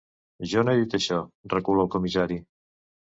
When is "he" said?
0.73-0.79